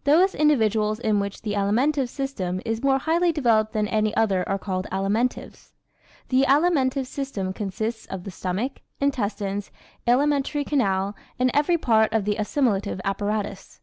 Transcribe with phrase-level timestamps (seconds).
[0.04, 4.58] _Those individuals in whom the alimentive system is more highly developed than any other are
[4.58, 5.72] called Alimentives.
[6.28, 9.70] The alimentive system consists of the stomach, intestines,
[10.06, 13.80] alimentary canal and every part of the assimilative apparatus.